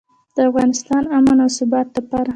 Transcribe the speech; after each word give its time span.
د 0.35 0.37
افغانستان 0.49 1.03
امن 1.17 1.37
او 1.43 1.49
ثبات 1.57 1.87
لپاره. 1.97 2.29